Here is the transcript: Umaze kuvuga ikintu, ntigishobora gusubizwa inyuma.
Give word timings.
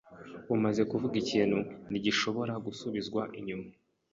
Umaze 0.55 0.81
kuvuga 0.91 1.15
ikintu, 1.23 1.57
ntigishobora 1.89 2.53
gusubizwa 2.65 3.21
inyuma. 3.39 3.67